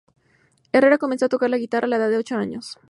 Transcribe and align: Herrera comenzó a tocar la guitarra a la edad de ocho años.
Herrera 0.71 0.97
comenzó 0.97 1.25
a 1.25 1.29
tocar 1.29 1.51
la 1.51 1.57
guitarra 1.59 1.85
a 1.85 1.89
la 1.89 1.97
edad 1.97 2.09
de 2.09 2.17
ocho 2.17 2.35
años. 2.35 2.79